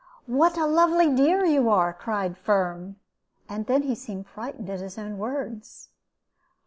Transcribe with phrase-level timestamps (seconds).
[0.25, 2.95] "What a lovely dear you are!" cried Firm,
[3.47, 5.89] and then he seemed frightened at his own words.